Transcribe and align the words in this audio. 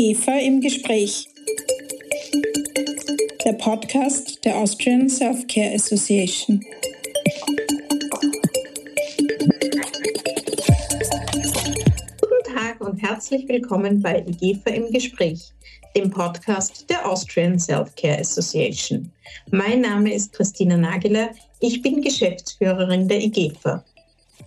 IGEFA 0.00 0.38
im 0.38 0.62
Gespräch. 0.62 1.28
Der 3.44 3.52
Podcast 3.52 4.42
der 4.46 4.56
Austrian 4.56 5.10
Self-Care 5.10 5.74
Association. 5.74 6.64
Guten 12.18 12.54
Tag 12.54 12.80
und 12.80 13.02
herzlich 13.02 13.46
willkommen 13.46 14.00
bei 14.00 14.24
IGEFA 14.26 14.70
im 14.70 14.90
Gespräch, 14.90 15.52
dem 15.94 16.10
Podcast 16.10 16.88
der 16.88 17.06
Austrian 17.06 17.58
Self-Care 17.58 18.20
Association. 18.20 19.12
Mein 19.50 19.82
Name 19.82 20.14
ist 20.14 20.32
Christina 20.32 20.78
Nageler, 20.78 21.28
ich 21.60 21.82
bin 21.82 22.00
Geschäftsführerin 22.00 23.06
der 23.06 23.20
IGEFA. 23.20 23.84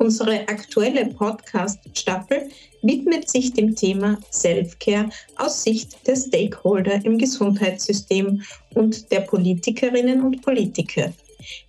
Unsere 0.03 0.41
aktuelle 0.49 1.05
Podcast-Staffel 1.05 2.49
widmet 2.81 3.29
sich 3.29 3.53
dem 3.53 3.73
Thema 3.73 4.17
Self-Care 4.33 5.09
aus 5.37 5.63
Sicht 5.63 6.05
der 6.05 6.17
Stakeholder 6.17 6.95
im 7.05 7.17
Gesundheitssystem 7.17 8.41
und 8.73 9.09
der 9.13 9.21
Politikerinnen 9.21 10.21
und 10.21 10.41
Politiker. 10.41 11.13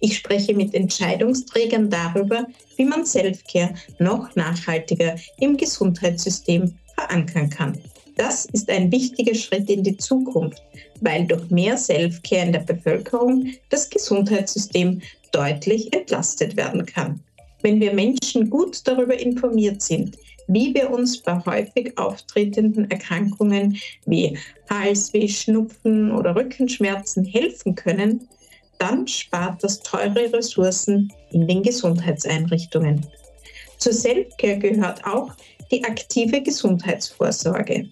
Ich 0.00 0.16
spreche 0.16 0.52
mit 0.52 0.74
Entscheidungsträgern 0.74 1.88
darüber, 1.88 2.44
wie 2.74 2.84
man 2.84 3.06
Self-Care 3.06 3.72
noch 4.00 4.34
nachhaltiger 4.34 5.14
im 5.38 5.56
Gesundheitssystem 5.56 6.74
verankern 6.96 7.48
kann. 7.50 7.78
Das 8.16 8.46
ist 8.46 8.68
ein 8.68 8.90
wichtiger 8.90 9.36
Schritt 9.36 9.70
in 9.70 9.84
die 9.84 9.96
Zukunft, 9.96 10.60
weil 11.02 11.24
durch 11.28 11.50
mehr 11.50 11.76
Self-Care 11.76 12.46
in 12.46 12.52
der 12.52 12.60
Bevölkerung 12.60 13.52
das 13.68 13.88
Gesundheitssystem 13.88 15.02
deutlich 15.30 15.92
entlastet 15.94 16.56
werden 16.56 16.84
kann. 16.84 17.20
Wenn 17.64 17.80
wir 17.80 17.94
Menschen 17.94 18.50
gut 18.50 18.86
darüber 18.86 19.18
informiert 19.18 19.80
sind, 19.80 20.18
wie 20.48 20.74
wir 20.74 20.90
uns 20.90 21.22
bei 21.22 21.42
häufig 21.46 21.96
auftretenden 21.96 22.90
Erkrankungen 22.90 23.78
wie 24.04 24.36
Halsweh, 24.68 25.26
Schnupfen 25.26 26.12
oder 26.12 26.36
Rückenschmerzen 26.36 27.24
helfen 27.24 27.74
können, 27.74 28.28
dann 28.78 29.08
spart 29.08 29.64
das 29.64 29.80
teure 29.80 30.30
Ressourcen 30.30 31.10
in 31.30 31.48
den 31.48 31.62
Gesundheitseinrichtungen. 31.62 33.06
Zur 33.78 33.94
Selfcare 33.94 34.58
gehört 34.58 35.02
auch 35.06 35.32
die 35.72 35.82
aktive 35.84 36.42
Gesundheitsvorsorge, 36.42 37.88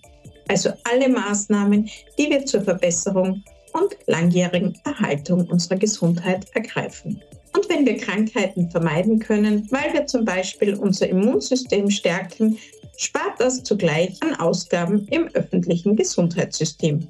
also 0.48 0.68
alle 0.84 1.08
Maßnahmen, 1.08 1.88
die 2.18 2.28
wir 2.28 2.44
zur 2.44 2.60
Verbesserung 2.60 3.42
und 3.72 3.96
langjährigen 4.06 4.78
Erhaltung 4.84 5.46
unserer 5.46 5.76
Gesundheit 5.76 6.44
ergreifen. 6.52 7.22
Und 7.54 7.68
wenn 7.68 7.84
wir 7.84 7.96
Krankheiten 7.98 8.70
vermeiden 8.70 9.18
können, 9.18 9.68
weil 9.70 9.92
wir 9.92 10.06
zum 10.06 10.24
Beispiel 10.24 10.74
unser 10.74 11.08
Immunsystem 11.08 11.90
stärken, 11.90 12.58
spart 12.96 13.38
das 13.38 13.62
zugleich 13.62 14.16
an 14.22 14.34
Ausgaben 14.36 15.06
im 15.08 15.28
öffentlichen 15.34 15.96
Gesundheitssystem. 15.96 17.08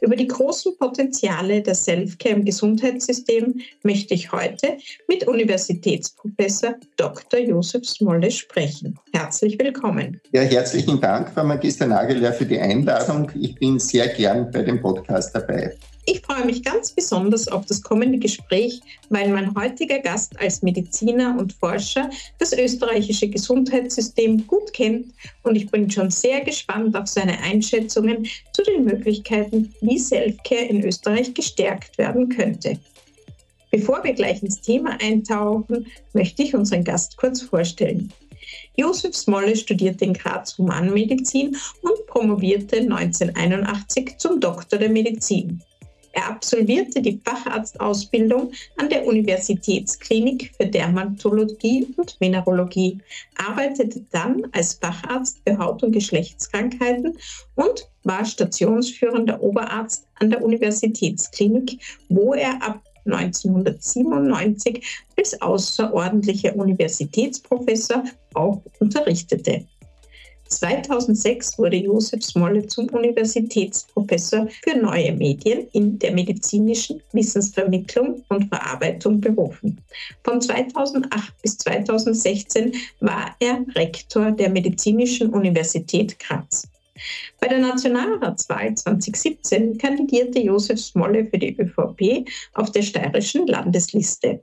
Über 0.00 0.16
die 0.16 0.28
großen 0.28 0.76
Potenziale 0.76 1.62
der 1.62 1.74
Selfcare 1.74 2.34
im 2.34 2.44
Gesundheitssystem 2.44 3.60
möchte 3.82 4.14
ich 4.14 4.30
heute 4.32 4.76
mit 5.08 5.26
Universitätsprofessor 5.26 6.74
Dr. 6.96 7.40
Josef 7.40 7.86
Smolle 7.86 8.30
sprechen. 8.30 8.98
Herzlich 9.14 9.58
willkommen. 9.58 10.20
Ja, 10.32 10.42
herzlichen 10.42 11.00
Dank, 11.00 11.30
Frau 11.32 11.44
Magister 11.44 11.86
Nageler, 11.86 12.32
für 12.32 12.46
die 12.46 12.58
Einladung. 12.58 13.30
Ich 13.34 13.54
bin 13.54 13.78
sehr 13.78 14.08
gern 14.08 14.50
bei 14.50 14.62
dem 14.62 14.80
Podcast 14.80 15.34
dabei. 15.34 15.74
Ich 16.04 16.20
freue 16.20 16.44
mich 16.44 16.64
ganz 16.64 16.90
besonders 16.90 17.46
auf 17.46 17.64
das 17.66 17.80
kommende 17.80 18.18
Gespräch, 18.18 18.80
weil 19.08 19.28
mein 19.28 19.54
heutiger 19.54 20.00
Gast 20.00 20.38
als 20.40 20.60
Mediziner 20.60 21.36
und 21.38 21.52
Forscher 21.52 22.10
das 22.38 22.52
österreichische 22.52 23.28
Gesundheitssystem 23.28 24.44
gut 24.48 24.72
kennt 24.72 25.14
und 25.44 25.54
ich 25.54 25.70
bin 25.70 25.88
schon 25.88 26.10
sehr 26.10 26.40
gespannt 26.40 26.96
auf 26.96 27.06
seine 27.06 27.38
Einschätzungen 27.38 28.26
zu 28.52 28.64
den 28.64 28.84
Möglichkeiten, 28.84 29.72
wie 29.80 29.98
Selfcare 29.98 30.64
in 30.64 30.84
Österreich 30.84 31.34
gestärkt 31.34 31.96
werden 31.98 32.28
könnte. 32.28 32.80
Bevor 33.70 34.02
wir 34.02 34.12
gleich 34.12 34.42
ins 34.42 34.60
Thema 34.60 34.98
eintauchen, 35.00 35.86
möchte 36.14 36.42
ich 36.42 36.54
unseren 36.54 36.82
Gast 36.82 37.16
kurz 37.16 37.42
vorstellen. 37.42 38.12
Josef 38.76 39.14
Smolle 39.14 39.54
studierte 39.54 40.04
in 40.04 40.14
Graz 40.14 40.58
Humanmedizin 40.58 41.56
und 41.82 42.06
promovierte 42.08 42.78
1981 42.78 44.18
zum 44.18 44.40
Doktor 44.40 44.78
der 44.78 44.90
Medizin. 44.90 45.62
Er 46.12 46.28
absolvierte 46.28 47.00
die 47.00 47.20
Facharztausbildung 47.24 48.52
an 48.76 48.90
der 48.90 49.06
Universitätsklinik 49.06 50.52
für 50.56 50.66
Dermatologie 50.66 51.86
und 51.96 52.20
Mineralogie, 52.20 52.98
arbeitete 53.36 54.04
dann 54.10 54.46
als 54.52 54.74
Facharzt 54.74 55.40
für 55.46 55.56
Haut- 55.56 55.82
und 55.82 55.92
Geschlechtskrankheiten 55.92 57.16
und 57.54 57.88
war 58.04 58.24
stationsführender 58.24 59.42
Oberarzt 59.42 60.06
an 60.16 60.30
der 60.30 60.44
Universitätsklinik, 60.44 61.80
wo 62.08 62.34
er 62.34 62.62
ab 62.62 62.82
1997 63.06 64.84
als 65.16 65.40
außerordentlicher 65.40 66.54
Universitätsprofessor 66.56 68.04
auch 68.34 68.62
unterrichtete. 68.78 69.66
2006 70.56 71.58
wurde 71.58 71.76
Josef 71.76 72.22
Smolle 72.22 72.66
zum 72.66 72.88
Universitätsprofessor 72.88 74.48
für 74.62 74.76
neue 74.76 75.12
Medien 75.12 75.66
in 75.72 75.98
der 75.98 76.12
medizinischen 76.12 77.02
Wissensvermittlung 77.12 78.22
und 78.28 78.48
Verarbeitung 78.48 79.20
berufen. 79.20 79.78
Von 80.24 80.40
2008 80.40 81.42
bis 81.42 81.58
2016 81.58 82.72
war 83.00 83.34
er 83.40 83.64
Rektor 83.74 84.30
der 84.30 84.50
Medizinischen 84.50 85.30
Universität 85.30 86.18
Graz. 86.18 86.68
Bei 87.40 87.48
der 87.48 87.58
Nationalratswahl 87.58 88.74
2017 88.74 89.78
kandidierte 89.78 90.40
Josef 90.40 90.80
Smolle 90.80 91.26
für 91.26 91.38
die 91.38 91.56
ÖVP 91.58 92.28
auf 92.54 92.70
der 92.72 92.82
steirischen 92.82 93.46
Landesliste. 93.46 94.42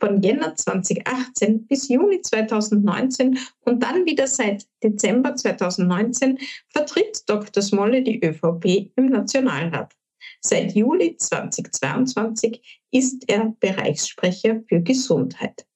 Von 0.00 0.22
Jänner 0.22 0.54
2018 0.56 1.66
bis 1.66 1.88
Juni 1.88 2.20
2019 2.22 3.38
und 3.64 3.82
dann 3.82 4.06
wieder 4.06 4.26
seit 4.26 4.66
Dezember 4.82 5.34
2019 5.34 6.38
vertritt 6.68 7.22
Dr. 7.26 7.62
Smolle 7.62 8.02
die 8.02 8.24
ÖVP 8.24 8.92
im 8.96 9.06
Nationalrat. 9.06 9.94
Seit 10.40 10.74
Juli 10.74 11.16
2022 11.16 12.80
ist 12.90 13.24
er 13.28 13.54
Bereichssprecher 13.60 14.62
für 14.68 14.80
Gesundheit. 14.80 15.66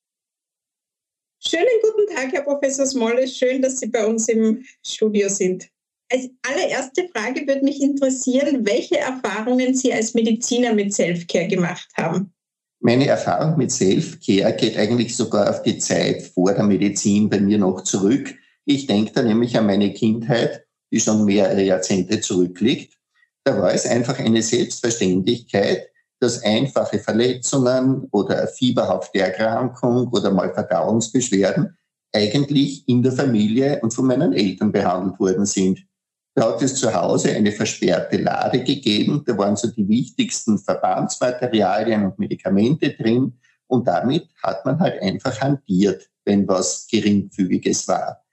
Schönen 1.45 1.67
guten 1.83 2.15
Tag, 2.15 2.33
Herr 2.33 2.43
Professor 2.43 2.87
Smolle. 2.87 3.27
Schön, 3.27 3.61
dass 3.61 3.81
Sie 3.81 3.89
bei 3.89 4.07
uns 4.07 4.29
im 4.29 4.65
Studio 4.87 5.29
sind. 5.29 5.69
Als 6.13 6.29
allererste 6.47 7.09
Frage 7.09 7.47
würde 7.47 7.65
mich 7.65 7.81
interessieren, 7.81 8.67
welche 8.67 8.99
Erfahrungen 8.99 9.75
Sie 9.75 9.95
als 9.95 10.13
Mediziner 10.13 10.75
mit 10.75 10.93
Selfcare 10.93 11.49
gemacht 11.49 11.89
haben. 11.97 12.35
Meine 12.81 13.07
Erfahrung 13.07 13.57
mit 13.57 13.73
Self-Care 13.73 14.53
geht 14.53 14.77
eigentlich 14.77 15.17
sogar 15.17 15.49
auf 15.49 15.63
die 15.63 15.79
Zeit 15.79 16.23
vor 16.23 16.53
der 16.53 16.65
Medizin 16.65 17.31
bei 17.31 17.41
mir 17.41 17.57
noch 17.57 17.83
zurück. 17.83 18.35
Ich 18.67 18.87
denke 18.87 19.13
da 19.15 19.23
nämlich 19.23 19.57
an 19.57 19.65
meine 19.65 19.91
Kindheit, 19.95 20.67
die 20.93 21.01
schon 21.01 21.25
mehrere 21.25 21.63
Jahrzehnte 21.63 22.21
zurückliegt. 22.21 22.99
Da 23.45 23.57
war 23.57 23.73
es 23.73 23.87
einfach 23.87 24.19
eine 24.19 24.43
Selbstverständlichkeit, 24.43 25.89
dass 26.21 26.43
einfache 26.43 26.99
Verletzungen 26.99 28.07
oder 28.11 28.37
eine 28.39 28.49
fieberhafte 28.49 29.21
Erkrankung 29.21 30.09
oder 30.09 30.31
mal 30.31 30.53
Verdauungsbeschwerden 30.53 31.75
eigentlich 32.13 32.87
in 32.87 33.03
der 33.03 33.13
Familie 33.13 33.81
und 33.81 33.95
von 33.95 34.07
meinen 34.07 34.35
Eltern 34.35 34.73
behandelt 34.73 35.19
worden 35.19 35.47
sind. 35.47 35.87
Da 36.35 36.51
hat 36.51 36.63
es 36.63 36.77
zu 36.77 36.93
Hause 36.95 37.35
eine 37.35 37.53
versperrte 37.53 38.17
Lade 38.17 38.65
gegeben. 38.65 39.23
Da 39.27 39.37
waren 39.37 39.57
so 39.57 39.69
die 39.69 39.87
wichtigsten 39.87 40.59
Verbandsmaterialien 40.59 42.07
und 42.07 42.19
Medikamente 42.19 42.91
drin. 42.91 43.39
Und 43.67 43.87
damit 43.87 44.29
hat 44.43 44.65
man 44.65 44.81
halt 44.81 45.01
einfach 45.03 45.41
hantiert, 45.41 46.09
wenn 46.25 46.49
was 46.49 46.87
Geringfügiges 46.91 47.87
war. 47.89 48.25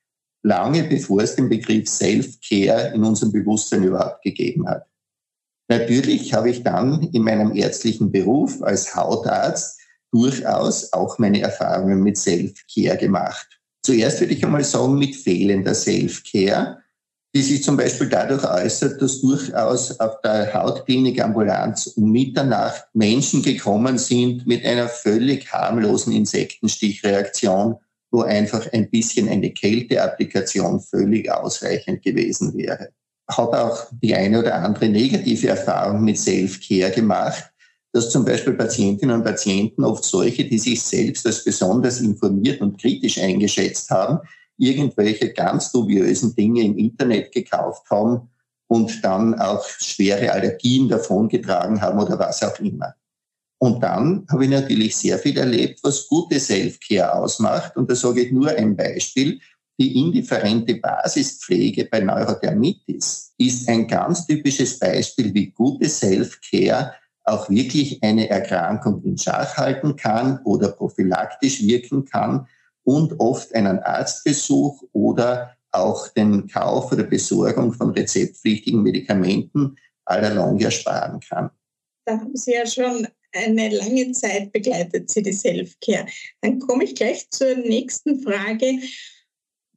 Lange 0.43 0.83
bevor 0.83 1.21
es 1.21 1.35
den 1.35 1.49
Begriff 1.49 1.89
Self-Care 1.89 2.93
in 2.93 3.03
unserem 3.03 3.33
Bewusstsein 3.33 3.83
überhaupt 3.83 4.21
gegeben 4.21 4.67
hat. 4.67 4.85
Natürlich 5.69 6.33
habe 6.33 6.49
ich 6.49 6.63
dann 6.63 7.03
in 7.11 7.23
meinem 7.23 7.55
ärztlichen 7.55 8.11
Beruf 8.11 8.61
als 8.63 8.95
Hautarzt 8.95 9.79
durchaus 10.11 10.91
auch 10.93 11.19
meine 11.19 11.41
Erfahrungen 11.41 12.01
mit 12.01 12.17
Self-Care 12.17 12.97
gemacht. 12.97 13.59
Zuerst 13.83 14.21
würde 14.21 14.33
ich 14.33 14.43
einmal 14.43 14.63
sagen, 14.63 14.97
mit 14.97 15.15
fehlender 15.15 15.75
Self-Care 15.75 16.81
die 17.35 17.41
sich 17.43 17.63
zum 17.63 17.77
Beispiel 17.77 18.09
dadurch 18.09 18.43
äußert, 18.43 19.01
dass 19.01 19.21
durchaus 19.21 19.99
auf 19.99 20.19
der 20.21 20.51
Hautklinik-Ambulanz 20.53 21.87
um 21.95 22.11
Mitternacht 22.11 22.85
Menschen 22.93 23.43
gekommen 23.43 23.99
sind 23.99 24.47
mit 24.47 24.65
einer 24.65 24.89
völlig 24.89 25.51
harmlosen 25.51 26.13
Insektenstichreaktion, 26.13 27.75
wo 28.11 28.21
einfach 28.21 28.71
ein 28.73 28.89
bisschen 28.89 29.29
eine 29.29 29.51
Kälteapplikation 29.51 30.79
völlig 30.79 31.31
ausreichend 31.31 32.01
gewesen 32.01 32.57
wäre. 32.57 32.89
Habe 33.29 33.63
auch 33.63 33.85
die 34.01 34.15
eine 34.15 34.39
oder 34.39 34.55
andere 34.55 34.89
negative 34.89 35.49
Erfahrung 35.49 36.03
mit 36.03 36.17
Self-Care 36.17 36.91
gemacht, 36.91 37.51
dass 37.91 38.09
zum 38.09 38.25
Beispiel 38.25 38.53
Patientinnen 38.53 39.17
und 39.17 39.23
Patienten, 39.23 39.83
oft 39.83 40.03
solche, 40.03 40.45
die 40.45 40.57
sich 40.57 40.81
selbst 40.81 41.27
als 41.27 41.43
besonders 41.43 42.01
informiert 42.01 42.61
und 42.61 42.79
kritisch 42.79 43.19
eingeschätzt 43.19 43.91
haben, 43.91 44.19
irgendwelche 44.59 45.33
ganz 45.33 45.71
dubiösen 45.71 46.35
Dinge 46.35 46.63
im 46.63 46.77
Internet 46.77 47.31
gekauft 47.31 47.89
haben 47.89 48.29
und 48.67 49.03
dann 49.03 49.39
auch 49.39 49.65
schwere 49.65 50.31
Allergien 50.31 50.87
davongetragen 50.87 51.81
haben 51.81 51.99
oder 51.99 52.19
was 52.19 52.43
auch 52.43 52.59
immer. 52.59 52.93
Und 53.57 53.83
dann 53.83 54.25
habe 54.29 54.45
ich 54.45 54.51
natürlich 54.51 54.95
sehr 54.95 55.17
viel 55.17 55.37
erlebt, 55.37 55.79
was 55.83 56.07
gute 56.07 56.39
Self-Care 56.39 57.13
ausmacht. 57.13 57.75
Und 57.75 57.89
da 57.89 57.95
sage 57.95 58.21
ich 58.21 58.31
nur 58.31 58.49
ein 58.49 58.75
Beispiel. 58.75 59.39
Die 59.79 59.97
indifferente 59.97 60.75
Basispflege 60.75 61.85
bei 61.85 62.01
Neurodermitis 62.01 63.33
ist 63.37 63.67
ein 63.69 63.87
ganz 63.87 64.27
typisches 64.27 64.77
Beispiel, 64.77 65.33
wie 65.33 65.51
gute 65.51 65.87
Self-Care 65.87 66.93
auch 67.23 67.49
wirklich 67.49 68.01
eine 68.03 68.29
Erkrankung 68.29 69.03
in 69.03 69.17
Schach 69.17 69.55
halten 69.57 69.95
kann 69.95 70.39
oder 70.43 70.69
prophylaktisch 70.69 71.61
wirken 71.61 72.05
kann 72.05 72.47
und 72.89 73.19
oft 73.19 73.53
einen 73.53 73.77
Arztbesuch 73.79 74.81
oder 74.93 75.55
auch 75.71 76.07
den 76.07 76.47
Kauf 76.47 76.91
oder 76.91 77.03
Besorgung 77.03 77.71
von 77.71 77.91
rezeptpflichtigen 77.91 78.81
Medikamenten 78.81 79.77
allalong 80.05 80.59
ersparen 80.59 81.19
kann. 81.19 81.51
Da 82.05 82.13
haben 82.13 82.35
Sie 82.35 82.53
ja 82.53 82.65
schon 82.65 83.07
eine 83.31 83.69
lange 83.69 84.11
Zeit 84.13 84.51
begleitet 84.51 85.11
Sie 85.11 85.21
die 85.21 85.33
Self-Care. 85.33 86.07
Dann 86.41 86.57
komme 86.57 86.85
ich 86.85 86.95
gleich 86.95 87.29
zur 87.29 87.55
nächsten 87.57 88.23
Frage. 88.23 88.79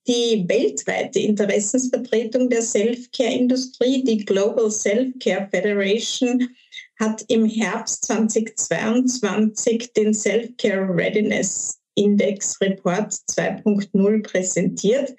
Die 0.09 0.47
weltweite 0.49 1.19
Interessensvertretung 1.19 2.49
der 2.49 2.63
Self-Care-Industrie, 2.63 4.05
die 4.05 4.25
Global 4.25 4.71
Self-Care 4.71 5.49
Federation, 5.51 6.49
hat 6.99 7.27
im 7.29 7.45
Herbst 7.45 8.07
2022 8.07 9.93
den 9.93 10.15
Self-Care 10.15 10.97
Readiness 10.97 11.82
Index 11.95 12.61
Report 12.61 13.13
2.0 13.13 14.23
präsentiert. 14.23 15.15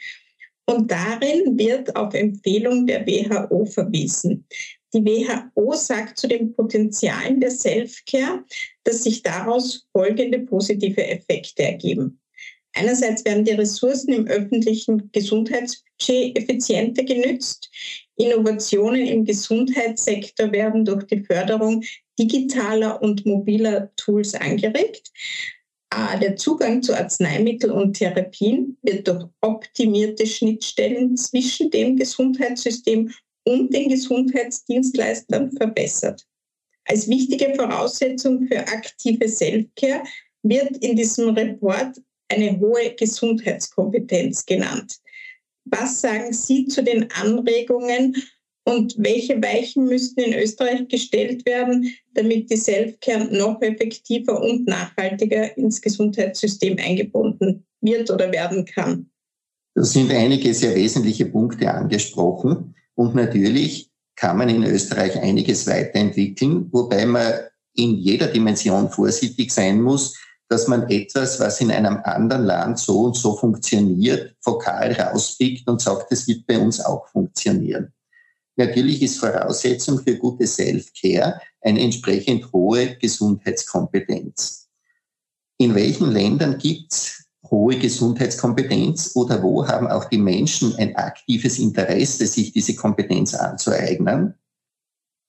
Und 0.66 0.92
darin 0.92 1.58
wird 1.58 1.96
auf 1.96 2.14
Empfehlung 2.14 2.86
der 2.88 3.06
WHO 3.06 3.66
verwiesen. 3.66 4.48
Die 4.94 5.04
WHO 5.04 5.74
sagt 5.74 6.20
zu 6.20 6.28
den 6.28 6.54
Potenzialen 6.54 7.42
der 7.42 7.52
Self-Care, 7.52 8.44
dass 8.84 9.04
sich 9.04 9.24
daraus 9.24 9.88
folgende 9.92 10.40
positive 10.40 11.06
Effekte 11.06 11.64
ergeben. 11.64 12.20
Einerseits 12.76 13.24
werden 13.26 13.46
die 13.46 13.52
Ressourcen 13.52 14.14
im 14.14 14.28
öffentlichen 14.28 15.12
Gesundheitsbudget 15.12 16.38
effizienter 16.38 17.04
genützt. 17.04 17.70
Innovationen 18.16 19.06
im 19.06 19.26
Gesundheitssektor 19.26 20.52
werden 20.52 20.86
durch 20.86 21.06
die 21.06 21.24
Förderung 21.24 21.84
digitaler 22.20 23.02
und 23.02 23.26
mobiler 23.26 23.92
Tools 23.96 24.34
angeregt. 24.34 25.12
Der 26.22 26.36
Zugang 26.36 26.82
zu 26.82 26.96
Arzneimitteln 26.96 27.72
und 27.72 27.94
Therapien 27.94 28.78
wird 28.82 29.08
durch 29.08 29.26
optimierte 29.42 30.26
Schnittstellen 30.26 31.16
zwischen 31.18 31.70
dem 31.70 31.98
Gesundheitssystem 31.98 33.12
und 33.46 33.74
den 33.74 33.90
Gesundheitsdienstleistern 33.90 35.52
verbessert. 35.52 36.26
Als 36.86 37.08
wichtige 37.08 37.54
Voraussetzung 37.56 38.48
für 38.48 38.60
aktive 38.60 39.28
Selfcare 39.28 40.04
wird 40.44 40.78
in 40.78 40.96
diesem 40.96 41.30
Report 41.30 42.02
eine 42.30 42.60
hohe 42.60 42.96
Gesundheitskompetenz 42.96 44.46
genannt. 44.46 44.96
Was 45.66 46.02
sagen 46.02 46.34
Sie 46.34 46.68
zu 46.68 46.84
den 46.84 47.10
Anregungen 47.12 48.16
und 48.66 48.96
welche 48.98 49.42
Weichen 49.42 49.86
müssten 49.86 50.22
in 50.22 50.34
Österreich 50.34 50.88
gestellt 50.88 51.46
werden, 51.46 51.94
damit 52.14 52.50
die 52.50 52.58
Selfcare 52.58 53.26
noch 53.26 53.62
effektiver 53.62 54.42
und 54.42 54.68
nachhaltiger 54.68 55.58
ins 55.58 55.82
Gesundheitssystem 55.82 56.78
eingebunden 56.80 57.66
wird 57.82 58.10
oder 58.10 58.32
werden 58.32 58.66
kann? 58.66 59.10
Da 59.76 59.84
sind 59.84 60.12
einige 60.12 60.54
sehr 60.54 60.76
wesentliche 60.76 61.26
Punkte 61.26 61.72
angesprochen. 61.72 62.76
Und 62.96 63.16
natürlich 63.16 63.90
kann 64.16 64.38
man 64.38 64.50
in 64.50 64.64
Österreich 64.64 65.20
einiges 65.20 65.68
weiterentwickeln, 65.68 66.70
wobei 66.72 67.06
man 67.06 67.34
in 67.76 67.96
jeder 67.96 68.28
Dimension 68.28 68.90
vorsichtig 68.90 69.52
sein 69.52 69.82
muss, 69.82 70.16
dass 70.48 70.68
man 70.68 70.88
etwas, 70.90 71.40
was 71.40 71.60
in 71.62 71.72
einem 71.72 72.00
anderen 72.04 72.44
Land 72.44 72.78
so 72.78 73.00
und 73.00 73.18
so 73.18 73.36
funktioniert, 73.36 74.36
vokal 74.44 74.94
rauspickt 74.94 75.68
und 75.68 75.82
sagt, 75.82 76.12
es 76.12 76.28
wird 76.28 76.46
bei 76.46 76.60
uns 76.60 76.80
auch 76.80 77.08
funktionieren. 77.08 77.92
Natürlich 78.56 79.02
ist 79.02 79.20
Voraussetzung 79.20 80.00
für 80.00 80.18
gute 80.18 80.46
Self-Care 80.46 81.42
eine 81.62 81.82
entsprechend 81.82 82.52
hohe 82.52 82.96
Gesundheitskompetenz. 82.98 84.70
In 85.58 85.74
welchen 85.76 86.12
Ländern 86.12 86.58
gibt 86.58 86.92
es 86.92 87.26
hohe 87.50 87.78
Gesundheitskompetenz 87.78 89.12
oder 89.16 89.42
wo 89.42 89.68
haben 89.68 89.88
auch 89.88 90.06
die 90.06 90.18
Menschen 90.18 90.76
ein 90.76 90.96
aktives 90.96 91.60
Interesse, 91.60 92.28
sich 92.28 92.52
diese 92.52 92.76
Kompetenz 92.76 93.34
anzueignen? 93.34 94.36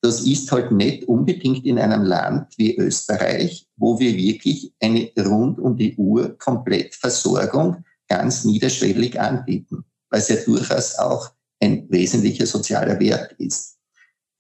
Das 0.03 0.21
ist 0.21 0.53
halt 0.53 0.71
nicht 0.71 1.05
unbedingt 1.05 1.65
in 1.65 1.79
einem 1.79 2.03
Land 2.03 2.59
wie 2.59 2.77
Österreich, 2.77 3.67
wo 3.77 3.99
wir 3.99 4.15
wirklich 4.15 4.75
eine 4.81 5.11
rund 5.19 5.59
um 5.59 5.77
die 5.79 5.97
Uhr 5.97 6.37
Komplettversorgung 6.39 7.85
ganz 8.07 8.45
niederschwellig 8.45 9.19
anbieten, 9.19 9.85
weil 10.11 10.21
es 10.21 10.29
ja 10.29 10.37
durchaus 10.37 10.99
auch 10.99 11.31
ein 11.65 11.87
wesentlicher 11.91 12.47
sozialer 12.47 12.99
Wert 13.01 13.33
ist. 13.39 13.77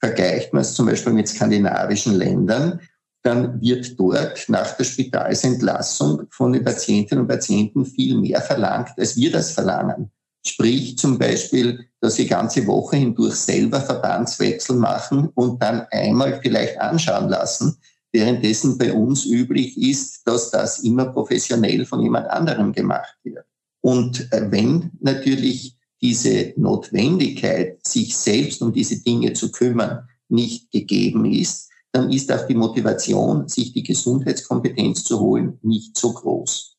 Vergleicht 0.00 0.52
man 0.52 0.62
es 0.62 0.74
zum 0.74 0.86
Beispiel 0.86 1.12
mit 1.12 1.28
skandinavischen 1.28 2.14
Ländern, 2.14 2.80
dann 3.22 3.60
wird 3.60 3.98
dort 3.98 4.44
nach 4.48 4.76
der 4.76 4.84
Spitalsentlassung 4.84 6.26
von 6.30 6.52
den 6.52 6.62
Patientinnen 6.62 7.22
und 7.22 7.28
Patienten 7.28 7.86
viel 7.86 8.18
mehr 8.18 8.42
verlangt, 8.42 8.90
als 8.98 9.16
wir 9.16 9.32
das 9.32 9.52
verlangen. 9.52 10.10
Sprich 10.46 10.98
zum 10.98 11.18
Beispiel, 11.18 11.86
dass 12.00 12.16
sie 12.16 12.26
ganze 12.26 12.66
Woche 12.66 12.96
hindurch 12.96 13.34
selber 13.34 13.80
Verbandswechsel 13.80 14.76
machen 14.76 15.30
und 15.34 15.62
dann 15.62 15.86
einmal 15.90 16.38
vielleicht 16.42 16.78
anschauen 16.78 17.30
lassen, 17.30 17.78
währenddessen 18.12 18.76
bei 18.76 18.92
uns 18.92 19.24
üblich 19.24 19.78
ist, 19.78 20.20
dass 20.26 20.50
das 20.50 20.80
immer 20.80 21.06
professionell 21.06 21.86
von 21.86 22.00
jemand 22.00 22.28
anderem 22.28 22.72
gemacht 22.72 23.16
wird. 23.22 23.46
Und 23.80 24.30
äh, 24.32 24.50
wenn 24.50 24.90
natürlich 25.00 25.78
diese 26.04 26.52
Notwendigkeit, 26.58 27.78
sich 27.86 28.14
selbst 28.14 28.60
um 28.60 28.74
diese 28.74 29.02
Dinge 29.02 29.32
zu 29.32 29.50
kümmern, 29.50 30.06
nicht 30.28 30.70
gegeben 30.70 31.24
ist, 31.24 31.70
dann 31.92 32.12
ist 32.12 32.30
auch 32.30 32.46
die 32.46 32.54
Motivation, 32.54 33.48
sich 33.48 33.72
die 33.72 33.82
Gesundheitskompetenz 33.82 35.04
zu 35.04 35.18
holen, 35.18 35.58
nicht 35.62 35.96
so 35.96 36.12
groß. 36.12 36.76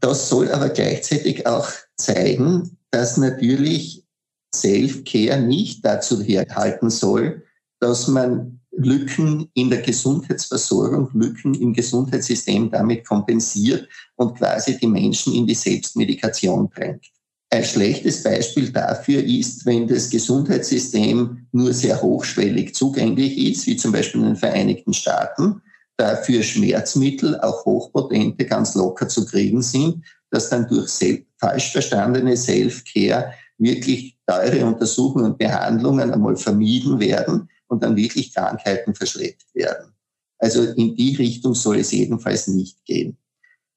Das 0.00 0.28
soll 0.28 0.50
aber 0.50 0.70
gleichzeitig 0.70 1.46
auch 1.46 1.68
zeigen, 1.96 2.76
dass 2.90 3.16
natürlich 3.16 4.04
Self-Care 4.52 5.40
nicht 5.40 5.84
dazu 5.84 6.20
herhalten 6.20 6.90
soll, 6.90 7.44
dass 7.78 8.08
man 8.08 8.60
Lücken 8.72 9.48
in 9.54 9.70
der 9.70 9.82
Gesundheitsversorgung, 9.82 11.10
Lücken 11.12 11.54
im 11.54 11.74
Gesundheitssystem 11.74 12.72
damit 12.72 13.06
kompensiert 13.06 13.88
und 14.16 14.36
quasi 14.36 14.76
die 14.76 14.88
Menschen 14.88 15.32
in 15.32 15.46
die 15.46 15.54
Selbstmedikation 15.54 16.68
drängt. 16.70 17.13
Ein 17.54 17.62
schlechtes 17.62 18.24
Beispiel 18.24 18.72
dafür 18.72 19.22
ist, 19.22 19.64
wenn 19.64 19.86
das 19.86 20.10
Gesundheitssystem 20.10 21.46
nur 21.52 21.72
sehr 21.72 22.02
hochschwellig 22.02 22.74
zugänglich 22.74 23.38
ist, 23.38 23.68
wie 23.68 23.76
zum 23.76 23.92
Beispiel 23.92 24.22
in 24.22 24.26
den 24.26 24.36
Vereinigten 24.36 24.92
Staaten, 24.92 25.62
dafür 25.96 26.42
Schmerzmittel, 26.42 27.38
auch 27.38 27.64
hochpotente, 27.64 28.44
ganz 28.44 28.74
locker 28.74 29.06
zu 29.06 29.24
kriegen 29.24 29.62
sind, 29.62 30.04
dass 30.32 30.50
dann 30.50 30.66
durch 30.66 30.90
falsch 31.38 31.70
verstandene 31.70 32.36
Self-Care 32.36 33.32
wirklich 33.58 34.18
teure 34.26 34.66
Untersuchungen 34.66 35.26
und 35.26 35.38
Behandlungen 35.38 36.10
einmal 36.10 36.34
vermieden 36.34 36.98
werden 36.98 37.48
und 37.68 37.84
dann 37.84 37.94
wirklich 37.94 38.34
Krankheiten 38.34 38.96
verschleppt 38.96 39.54
werden. 39.54 39.92
Also 40.38 40.64
in 40.64 40.96
die 40.96 41.14
Richtung 41.14 41.54
soll 41.54 41.78
es 41.78 41.92
jedenfalls 41.92 42.48
nicht 42.48 42.84
gehen. 42.84 43.16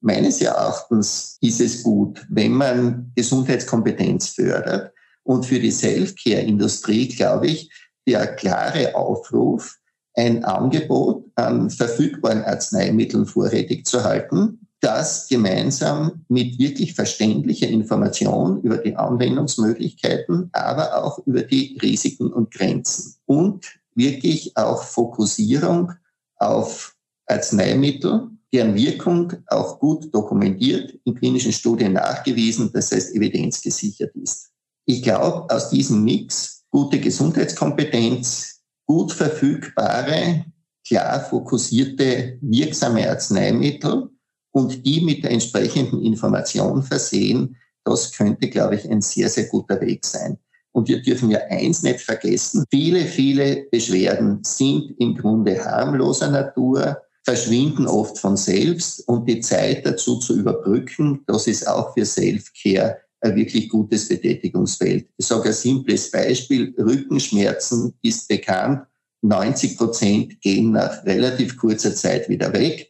Meines 0.02 0.42
Erachtens 0.42 1.38
ist 1.42 1.60
es 1.60 1.84
gut, 1.84 2.26
wenn 2.30 2.54
man 2.54 3.12
Gesundheitskompetenz 3.16 4.30
fördert. 4.30 4.94
Und 5.24 5.46
für 5.46 5.60
die 5.60 5.72
Self-Care-Industrie, 5.72 7.08
glaube 7.10 7.48
ich, 7.48 7.72
der 8.08 8.28
klare 8.36 8.96
Aufruf, 8.96 9.78
ein 10.16 10.44
Angebot 10.44 11.26
an 11.36 11.70
verfügbaren 11.70 12.44
Arzneimitteln 12.44 13.26
vorrätig 13.26 13.86
zu 13.86 14.04
halten, 14.04 14.68
das 14.80 15.28
gemeinsam 15.28 16.26
mit 16.28 16.60
wirklich 16.60 16.94
verständlicher 16.94 17.68
Information 17.68 18.62
über 18.62 18.78
die 18.78 18.96
Anwendungsmöglichkeiten, 18.96 20.50
aber 20.54 21.04
auch 21.04 21.20
über 21.26 21.44
die 21.44 21.78
Risiken 21.82 22.32
und 22.32 22.52
Grenzen 22.52 23.16
und 23.26 23.66
wirklich 23.96 24.56
auch 24.56 24.84
Fokussierung 24.84 25.94
auf 26.38 26.96
Arzneimittel, 27.26 28.30
deren 28.54 28.76
Wirkung 28.76 29.34
auch 29.48 29.80
gut 29.80 30.14
dokumentiert, 30.14 30.98
in 31.04 31.16
klinischen 31.16 31.52
Studien 31.52 31.94
nachgewiesen, 31.94 32.72
das 32.74 32.92
heißt 32.92 33.16
evidenzgesichert 33.16 34.16
ist. 34.16 34.52
Ich 34.86 35.04
glaube, 35.04 35.54
aus 35.54 35.70
diesem 35.70 36.04
Mix 36.04 36.64
gute 36.70 37.00
Gesundheitskompetenz, 37.00 38.62
gut 38.86 39.12
verfügbare, 39.12 40.46
klar 40.88 41.20
fokussierte, 41.26 42.38
wirksame 42.42 43.10
Arzneimittel 43.10 44.10
und 44.52 44.86
die 44.86 45.02
mit 45.02 45.24
der 45.24 45.32
entsprechenden 45.32 46.02
Information 46.04 46.84
versehen, 46.84 47.58
das 47.84 48.12
könnte, 48.12 48.50
glaube 48.50 48.76
ich, 48.76 48.90
ein 48.90 49.02
sehr, 49.02 49.30
sehr 49.30 49.46
guter 49.46 49.80
Weg 49.82 50.06
sein. 50.06 50.38
Und 50.72 50.88
wir 50.90 51.02
dürfen 51.02 51.32
ja 51.32 51.40
eins 51.50 51.84
nicht 51.84 52.02
vergessen, 52.02 52.66
viele, 52.70 53.06
viele 53.06 53.66
Beschwerden 53.72 54.40
sind 54.44 54.94
im 55.00 55.16
Grunde 55.16 55.64
harmloser 55.64 56.30
Natur, 56.30 57.02
verschwinden 57.28 57.88
oft 57.88 58.18
von 58.18 58.38
selbst 58.38 59.06
und 59.10 59.28
die 59.28 59.42
Zeit 59.42 59.86
dazu 59.86 60.18
zu 60.18 60.38
überbrücken, 60.38 61.24
das 61.28 61.48
ist 61.48 61.68
auch 61.68 61.94
für 61.94 62.06
Self-Care 62.06 63.02
ein 63.20 63.36
wirklich 63.36 63.68
gutes 63.68 64.08
Betätigungsfeld. 64.08 65.10
Ich 65.18 65.28
sage 65.28 65.50
ein 65.50 65.54
simples 65.54 66.10
Beispiel. 66.10 66.74
Rückenschmerzen 66.78 67.94
ist 68.02 68.30
bekannt. 68.30 68.88
90 69.24 69.76
Prozent 69.76 70.40
gehen 70.40 70.72
nach 70.72 71.04
relativ 71.06 71.58
kurzer 71.58 71.94
Zeit 71.94 72.30
wieder 72.30 72.54
weg. 72.54 72.90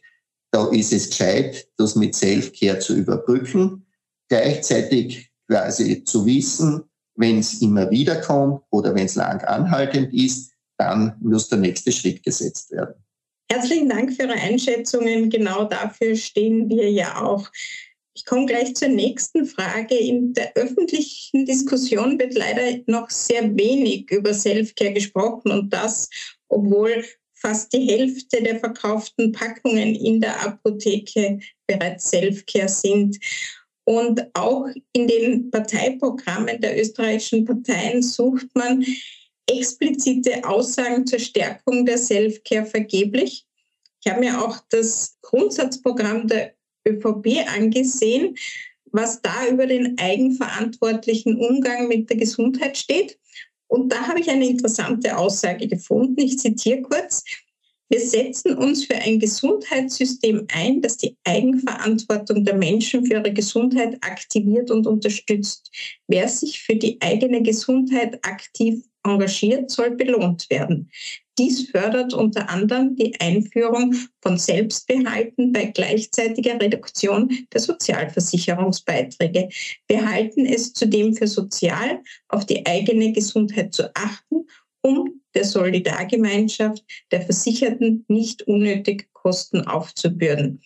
Da 0.52 0.68
ist 0.68 0.92
es 0.92 1.10
gescheit, 1.10 1.66
das 1.76 1.96
mit 1.96 2.14
Self-Care 2.14 2.78
zu 2.78 2.94
überbrücken. 2.94 3.86
Gleichzeitig 4.28 5.32
quasi 5.48 6.04
zu 6.04 6.24
wissen, 6.26 6.84
wenn 7.16 7.40
es 7.40 7.60
immer 7.60 7.90
wieder 7.90 8.20
kommt 8.20 8.62
oder 8.70 8.94
wenn 8.94 9.06
es 9.06 9.16
lang 9.16 9.42
anhaltend 9.42 10.14
ist, 10.14 10.52
dann 10.76 11.16
muss 11.20 11.48
der 11.48 11.58
nächste 11.58 11.90
Schritt 11.90 12.22
gesetzt 12.22 12.70
werden. 12.70 12.94
Herzlichen 13.50 13.88
Dank 13.88 14.12
für 14.12 14.24
Ihre 14.24 14.34
Einschätzungen. 14.34 15.30
Genau 15.30 15.64
dafür 15.64 16.14
stehen 16.14 16.68
wir 16.68 16.90
ja 16.90 17.22
auch. 17.22 17.50
Ich 18.14 18.26
komme 18.26 18.44
gleich 18.44 18.74
zur 18.74 18.88
nächsten 18.88 19.46
Frage. 19.46 19.94
In 19.94 20.34
der 20.34 20.54
öffentlichen 20.54 21.46
Diskussion 21.46 22.18
wird 22.18 22.34
leider 22.34 22.78
noch 22.86 23.08
sehr 23.08 23.56
wenig 23.56 24.10
über 24.10 24.34
Selfcare 24.34 24.92
gesprochen 24.92 25.52
und 25.52 25.72
das, 25.72 26.10
obwohl 26.48 27.04
fast 27.32 27.72
die 27.72 27.88
Hälfte 27.88 28.42
der 28.42 28.58
verkauften 28.58 29.32
Packungen 29.32 29.94
in 29.94 30.20
der 30.20 30.44
Apotheke 30.44 31.38
bereits 31.66 32.10
Selfcare 32.10 32.68
sind. 32.68 33.18
Und 33.84 34.28
auch 34.34 34.66
in 34.92 35.08
den 35.08 35.50
Parteiprogrammen 35.50 36.60
der 36.60 36.78
österreichischen 36.78 37.46
Parteien 37.46 38.02
sucht 38.02 38.48
man 38.54 38.84
explizite 39.48 40.44
Aussagen 40.44 41.06
zur 41.06 41.18
Stärkung 41.18 41.84
der 41.86 41.98
Selfcare 41.98 42.66
vergeblich. 42.66 43.46
Ich 44.04 44.10
habe 44.10 44.20
mir 44.20 44.44
auch 44.44 44.58
das 44.70 45.18
Grundsatzprogramm 45.22 46.28
der 46.28 46.54
ÖVP 46.86 47.46
angesehen, 47.54 48.36
was 48.92 49.20
da 49.20 49.46
über 49.48 49.66
den 49.66 49.98
eigenverantwortlichen 49.98 51.36
Umgang 51.36 51.88
mit 51.88 52.08
der 52.08 52.16
Gesundheit 52.16 52.76
steht. 52.76 53.18
Und 53.66 53.92
da 53.92 54.08
habe 54.08 54.20
ich 54.20 54.30
eine 54.30 54.48
interessante 54.48 55.16
Aussage 55.16 55.68
gefunden. 55.68 56.20
Ich 56.20 56.38
zitiere 56.38 56.82
kurz. 56.82 57.24
Wir 57.90 58.00
setzen 58.00 58.56
uns 58.56 58.84
für 58.84 58.96
ein 58.96 59.18
Gesundheitssystem 59.18 60.46
ein, 60.52 60.82
das 60.82 60.98
die 60.98 61.16
Eigenverantwortung 61.24 62.44
der 62.44 62.54
Menschen 62.54 63.06
für 63.06 63.14
ihre 63.14 63.32
Gesundheit 63.32 63.96
aktiviert 64.02 64.70
und 64.70 64.86
unterstützt. 64.86 65.70
Wer 66.06 66.28
sich 66.28 66.60
für 66.60 66.76
die 66.76 67.00
eigene 67.00 67.42
Gesundheit 67.42 68.18
aktiv 68.26 68.84
engagiert, 69.08 69.70
soll 69.70 69.92
belohnt 69.92 70.48
werden. 70.50 70.90
Dies 71.38 71.70
fördert 71.70 72.12
unter 72.12 72.50
anderem 72.50 72.96
die 72.96 73.18
Einführung 73.20 73.94
von 74.20 74.38
Selbstbehalten 74.38 75.52
bei 75.52 75.66
gleichzeitiger 75.66 76.60
Reduktion 76.60 77.46
der 77.52 77.60
Sozialversicherungsbeiträge. 77.60 79.48
Wir 79.86 80.10
halten 80.10 80.46
es 80.46 80.72
zudem 80.72 81.14
für 81.14 81.28
sozial, 81.28 82.02
auf 82.28 82.44
die 82.44 82.66
eigene 82.66 83.12
Gesundheit 83.12 83.72
zu 83.72 83.94
achten, 83.94 84.46
um 84.82 85.20
der 85.34 85.44
Solidargemeinschaft 85.44 86.84
der 87.12 87.22
Versicherten 87.22 88.04
nicht 88.08 88.42
unnötig 88.42 89.08
Kosten 89.12 89.60
aufzubürden. 89.60 90.60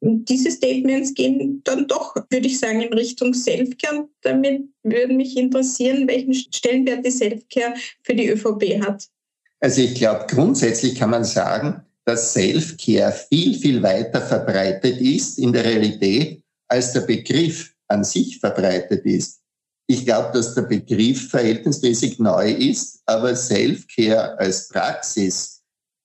Diese 0.00 0.50
Statements 0.50 1.12
gehen 1.14 1.60
dann 1.64 1.88
doch, 1.88 2.14
würde 2.30 2.46
ich 2.46 2.58
sagen, 2.58 2.82
in 2.82 2.92
Richtung 2.92 3.34
Selfcare. 3.34 4.08
damit 4.22 4.62
würde 4.84 5.12
mich 5.12 5.36
interessieren, 5.36 6.06
welchen 6.06 6.34
Stellenwert 6.34 7.04
die 7.04 7.10
Selfcare 7.10 7.74
für 8.02 8.14
die 8.14 8.28
ÖVP 8.28 8.80
hat. 8.80 9.08
Also 9.60 9.82
ich 9.82 9.94
glaube, 9.94 10.26
grundsätzlich 10.28 10.94
kann 10.94 11.10
man 11.10 11.24
sagen, 11.24 11.82
dass 12.04 12.32
Self-Care 12.32 13.12
viel, 13.12 13.54
viel 13.58 13.82
weiter 13.82 14.22
verbreitet 14.22 15.00
ist 15.00 15.38
in 15.38 15.52
der 15.52 15.64
Realität, 15.64 16.42
als 16.68 16.92
der 16.92 17.00
Begriff 17.00 17.74
an 17.88 18.04
sich 18.04 18.38
verbreitet 18.38 19.04
ist. 19.04 19.40
Ich 19.88 20.04
glaube, 20.04 20.30
dass 20.32 20.54
der 20.54 20.62
Begriff 20.62 21.30
verhältnismäßig 21.30 22.18
neu 22.18 22.52
ist, 22.52 23.02
aber 23.06 23.34
Self-Care 23.34 24.38
als 24.38 24.68
Praxis 24.68 25.57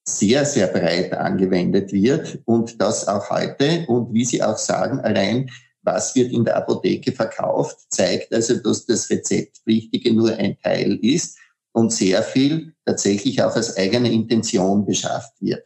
sehr, 0.06 0.46
sehr 0.46 0.68
breit 0.68 1.14
angewendet 1.14 1.92
wird 1.94 2.40
und 2.46 2.82
das 2.82 3.08
auch 3.08 3.30
heute. 3.30 3.86
Und 3.88 4.14
wie 4.14 4.26
Sie 4.26 4.44
auch 4.44 4.58
sagen, 4.58 5.00
allein 5.00 5.50
was 5.82 6.16
wird 6.16 6.32
in 6.32 6.46
der 6.46 6.58
Apotheke 6.58 7.12
verkauft, 7.12 7.78
zeigt 7.90 8.34
also, 8.34 8.56
dass 8.56 8.86
das 8.86 9.10
Rezeptpflichtige 9.10 10.14
nur 10.14 10.34
ein 10.36 10.58
Teil 10.62 10.98
ist 11.02 11.38
und 11.74 11.92
sehr 11.92 12.24
viel 12.24 12.74
tatsächlich 12.86 13.42
auch 13.44 13.56
als 13.56 13.76
eigene 13.78 14.12
Intention 14.12 14.86
beschafft 14.86 15.34
wird. 15.40 15.64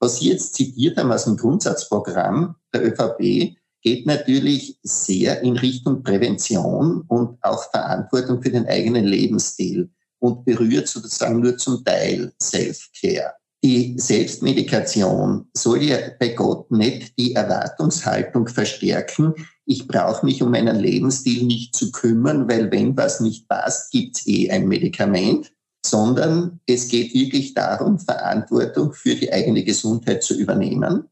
Was 0.00 0.18
Sie 0.18 0.30
jetzt 0.30 0.54
zitiert 0.54 0.96
haben 0.96 1.10
aus 1.10 1.24
dem 1.24 1.36
Grundsatzprogramm 1.36 2.56
der 2.72 2.86
ÖVP, 2.86 3.56
geht 3.82 4.06
natürlich 4.06 4.78
sehr 4.82 5.40
in 5.42 5.56
Richtung 5.56 6.02
Prävention 6.02 7.02
und 7.08 7.38
auch 7.42 7.70
Verantwortung 7.70 8.42
für 8.42 8.50
den 8.50 8.66
eigenen 8.66 9.04
Lebensstil 9.04 9.90
und 10.20 10.44
berührt 10.44 10.88
sozusagen 10.88 11.40
nur 11.40 11.56
zum 11.56 11.84
Teil 11.84 12.32
Self-Care. 12.42 13.34
Die 13.64 13.98
Selbstmedikation 13.98 15.48
soll 15.52 15.82
ja 15.82 15.98
bei 16.18 16.28
Gott 16.28 16.70
nicht 16.70 17.18
die 17.18 17.34
Erwartungshaltung 17.34 18.46
verstärken, 18.46 19.34
ich 19.70 19.86
brauche 19.86 20.24
mich 20.24 20.42
um 20.42 20.50
meinen 20.50 20.76
Lebensstil 20.80 21.44
nicht 21.44 21.76
zu 21.76 21.92
kümmern, 21.92 22.48
weil 22.48 22.70
wenn 22.70 22.96
was 22.96 23.20
nicht 23.20 23.46
passt, 23.48 23.92
gibt's 23.92 24.26
eh 24.26 24.50
ein 24.50 24.66
Medikament, 24.66 25.52
sondern 25.84 26.60
es 26.66 26.88
geht 26.88 27.12
wirklich 27.12 27.52
darum, 27.52 27.98
Verantwortung 27.98 28.94
für 28.94 29.14
die 29.14 29.30
eigene 29.30 29.62
Gesundheit 29.64 30.22
zu 30.22 30.38
übernehmen. 30.38 31.10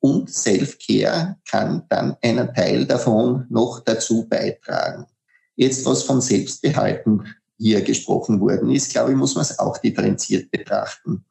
Und 0.00 0.30
Self-Care 0.30 1.36
kann 1.46 1.84
dann 1.90 2.16
einen 2.22 2.54
Teil 2.54 2.86
davon 2.86 3.44
noch 3.50 3.80
dazu 3.80 4.26
beitragen. 4.26 5.04
Jetzt, 5.54 5.84
was 5.84 6.04
vom 6.04 6.22
Selbstbehalten 6.22 7.26
hier 7.58 7.82
gesprochen 7.82 8.40
worden 8.40 8.70
ist, 8.70 8.92
glaube 8.92 9.10
ich, 9.10 9.16
muss 9.18 9.34
man 9.34 9.42
es 9.42 9.58
auch 9.58 9.76
differenziert 9.76 10.50
betrachten. 10.50 11.26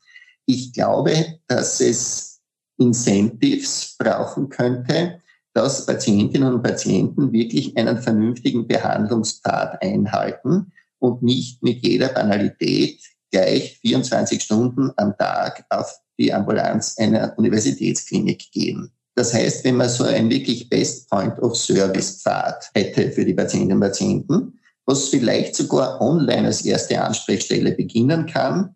Ich 0.46 0.74
glaube, 0.74 1.40
dass 1.48 1.80
es 1.80 2.42
Incentives 2.78 3.96
brauchen 3.98 4.50
könnte, 4.50 5.20
dass 5.54 5.86
Patientinnen 5.86 6.54
und 6.54 6.64
Patienten 6.64 7.32
wirklich 7.32 7.78
einen 7.78 8.02
vernünftigen 8.02 8.68
Behandlungspfad 8.68 9.82
einhalten 9.82 10.72
und 11.00 11.22
nicht 11.22 11.62
mit 11.62 11.86
jeder 11.86 12.10
Banalität 12.10 13.00
gleich 13.32 13.78
24 13.82 14.42
Stunden 14.42 14.92
am 14.98 15.16
Tag 15.18 15.66
auf 15.70 16.00
die 16.18 16.34
Ambulanz 16.34 16.98
einer 16.98 17.34
Universitätsklinik 17.38 18.52
gehen. 18.52 18.92
Das 19.16 19.34
heißt, 19.34 19.64
wenn 19.64 19.78
man 19.78 19.90
so 19.90 20.06
ein 20.06 20.30
wirklich 20.30 20.70
Best 20.70 21.10
Point 21.10 21.38
of 21.40 21.56
Service 21.56 22.22
Pfad 22.22 22.70
hätte 22.74 23.12
für 23.12 23.26
die 23.26 23.34
Patientinnen 23.34 23.78
und 23.78 23.82
Patienten, 23.82 24.60
was 24.86 25.10
vielleicht 25.10 25.56
sogar 25.56 26.02
online 26.02 26.48
als 26.48 26.66
erste 26.66 27.02
Ansprechstelle 27.02 27.72
beginnen 27.74 28.26
kann 28.26 28.76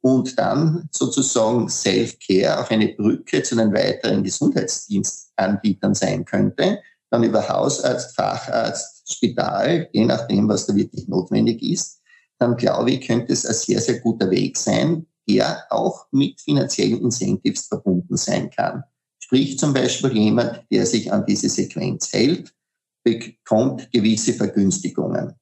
und 0.00 0.38
dann 0.38 0.88
sozusagen 0.92 1.68
Self-Care 1.68 2.60
auf 2.60 2.70
eine 2.70 2.88
Brücke 2.88 3.42
zu 3.42 3.58
einem 3.58 3.72
weiteren 3.72 4.22
Gesundheitsdienstanbietern 4.22 5.94
sein 5.94 6.24
könnte, 6.24 6.80
dann 7.10 7.24
über 7.24 7.48
Hausarzt, 7.48 8.14
Facharzt, 8.14 9.12
Spital, 9.12 9.88
je 9.92 10.04
nachdem, 10.04 10.48
was 10.48 10.66
da 10.66 10.74
wirklich 10.74 11.08
notwendig 11.08 11.62
ist, 11.62 12.00
dann 12.38 12.56
glaube 12.56 12.92
ich, 12.92 13.06
könnte 13.06 13.32
es 13.32 13.44
ein 13.44 13.54
sehr, 13.54 13.80
sehr 13.80 14.00
guter 14.00 14.30
Weg 14.30 14.56
sein, 14.56 15.06
der 15.28 15.64
auch 15.70 16.06
mit 16.12 16.40
finanziellen 16.40 17.00
Incentives 17.00 17.66
verbunden 17.66 18.16
sein 18.16 18.50
kann. 18.50 18.84
Sprich 19.18 19.58
zum 19.58 19.74
Beispiel 19.74 20.12
jemand, 20.16 20.64
der 20.70 20.86
sich 20.86 21.12
an 21.12 21.26
diese 21.26 21.48
Sequenz 21.48 22.12
hält, 22.12 22.54
bekommt 23.02 23.90
gewisse 23.92 24.32
Vergünstigungen. 24.34 25.34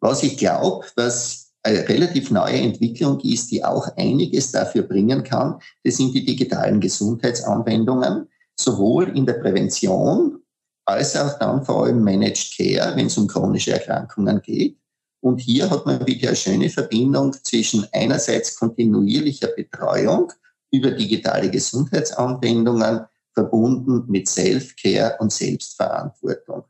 Was 0.00 0.22
ich 0.22 0.36
glaube, 0.36 0.86
was 0.96 1.43
eine 1.64 1.88
relativ 1.88 2.30
neue 2.30 2.58
Entwicklung 2.60 3.18
ist, 3.20 3.50
die 3.50 3.64
auch 3.64 3.88
einiges 3.96 4.52
dafür 4.52 4.82
bringen 4.82 5.24
kann. 5.24 5.58
Das 5.82 5.96
sind 5.96 6.14
die 6.14 6.24
digitalen 6.24 6.78
Gesundheitsanwendungen, 6.78 8.28
sowohl 8.58 9.16
in 9.16 9.26
der 9.26 9.34
Prävention 9.34 10.40
als 10.86 11.16
auch 11.16 11.38
dann 11.38 11.64
vor 11.64 11.84
allem 11.84 12.04
Managed 12.04 12.54
Care, 12.56 12.94
wenn 12.96 13.06
es 13.06 13.16
um 13.16 13.26
chronische 13.26 13.72
Erkrankungen 13.72 14.42
geht. 14.42 14.78
Und 15.20 15.38
hier 15.38 15.70
hat 15.70 15.86
man 15.86 16.06
wieder 16.06 16.28
eine 16.28 16.36
schöne 16.36 16.68
Verbindung 16.68 17.32
zwischen 17.42 17.86
einerseits 17.92 18.56
kontinuierlicher 18.58 19.48
Betreuung 19.48 20.30
über 20.70 20.90
digitale 20.90 21.50
Gesundheitsanwendungen 21.50 23.06
verbunden 23.32 24.04
mit 24.06 24.28
Self-Care 24.28 25.16
und 25.20 25.32
Selbstverantwortung. 25.32 26.64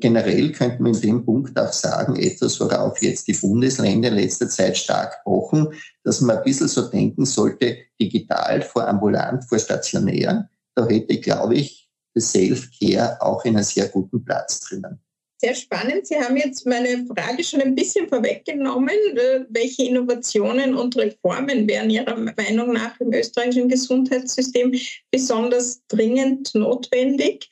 Generell 0.00 0.52
könnte 0.52 0.82
man 0.82 0.94
in 0.94 1.00
dem 1.00 1.24
Punkt 1.24 1.58
auch 1.58 1.72
sagen, 1.72 2.16
etwas, 2.16 2.58
worauf 2.58 3.00
jetzt 3.02 3.28
die 3.28 3.34
Bundesländer 3.34 4.08
in 4.08 4.14
letzter 4.14 4.48
Zeit 4.48 4.76
stark 4.76 5.22
pochen, 5.24 5.68
dass 6.04 6.20
man 6.20 6.38
ein 6.38 6.42
bisschen 6.42 6.68
so 6.68 6.88
denken 6.88 7.26
sollte, 7.26 7.76
digital 8.00 8.62
vor 8.62 8.88
ambulant, 8.88 9.44
vor 9.44 9.58
stationär. 9.58 10.48
Da 10.74 10.86
hätte, 10.86 11.20
glaube 11.20 11.56
ich, 11.56 11.88
das 12.14 12.32
Self-Care 12.32 13.20
auch 13.20 13.44
einen 13.44 13.62
sehr 13.62 13.88
guten 13.88 14.24
Platz 14.24 14.60
drinnen. 14.60 15.00
Sehr 15.40 15.54
spannend. 15.54 16.06
Sie 16.06 16.16
haben 16.16 16.36
jetzt 16.36 16.66
meine 16.66 17.06
Frage 17.06 17.42
schon 17.42 17.62
ein 17.62 17.74
bisschen 17.74 18.06
vorweggenommen. 18.08 18.90
Äh, 19.16 19.46
welche 19.48 19.84
Innovationen 19.84 20.74
und 20.74 20.94
Reformen 20.98 21.66
wären 21.66 21.88
Ihrer 21.88 22.14
Meinung 22.14 22.74
nach 22.74 23.00
im 23.00 23.10
österreichischen 23.10 23.70
Gesundheitssystem 23.70 24.74
besonders 25.10 25.80
dringend 25.88 26.54
notwendig? 26.54 27.48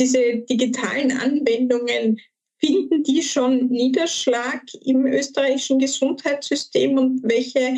Diese 0.00 0.38
digitalen 0.48 1.12
Anwendungen, 1.12 2.18
finden 2.60 3.02
die 3.02 3.22
schon 3.22 3.68
Niederschlag 3.68 4.62
im 4.84 5.06
österreichischen 5.06 5.78
Gesundheitssystem 5.78 6.98
und 6.98 7.22
welche 7.22 7.76